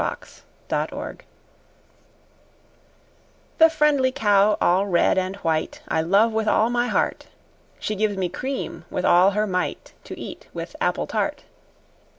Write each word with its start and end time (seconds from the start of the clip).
XXIII 0.01 0.41
The 0.67 0.87
Cow 0.89 1.13
The 3.59 3.69
friendly 3.69 4.11
cow 4.11 4.57
all 4.59 4.87
red 4.87 5.19
and 5.19 5.35
white, 5.35 5.83
I 5.89 6.01
love 6.01 6.31
with 6.31 6.47
all 6.47 6.71
my 6.71 6.87
heart: 6.87 7.27
She 7.77 7.93
gives 7.93 8.17
me 8.17 8.27
cream 8.27 8.83
with 8.89 9.05
all 9.05 9.29
her 9.37 9.45
might, 9.45 9.93
To 10.05 10.19
eat 10.19 10.47
with 10.55 10.75
apple 10.81 11.05
tart. 11.05 11.43